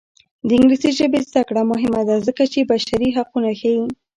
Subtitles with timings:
[0.47, 3.83] د انګلیسي ژبې زده کړه مهمه ده ځکه چې بشري حقونه ښيي.